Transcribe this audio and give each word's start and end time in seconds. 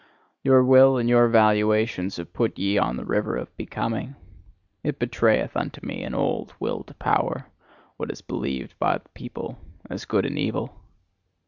Your 0.41 0.63
will 0.63 0.97
and 0.97 1.07
your 1.07 1.27
valuations 1.27 2.15
have 2.17 2.29
ye 2.55 2.77
put 2.79 2.83
on 2.83 2.97
the 2.97 3.05
river 3.05 3.37
of 3.37 3.55
becoming; 3.55 4.15
it 4.83 4.97
betrayeth 4.97 5.55
unto 5.55 5.79
me 5.85 6.01
an 6.03 6.15
old 6.15 6.55
Will 6.59 6.81
to 6.85 6.95
Power, 6.95 7.51
what 7.97 8.09
is 8.09 8.19
believed 8.23 8.73
by 8.79 8.97
the 8.97 9.09
people 9.09 9.59
as 9.91 10.05
good 10.05 10.25
and 10.25 10.39
evil. 10.39 10.73